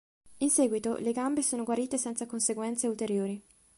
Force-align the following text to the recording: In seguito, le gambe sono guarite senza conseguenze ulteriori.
In 0.39 0.49
seguito, 0.49 0.95
le 0.97 1.11
gambe 1.11 1.43
sono 1.43 1.63
guarite 1.63 1.99
senza 1.99 2.25
conseguenze 2.25 2.87
ulteriori. 2.87 3.39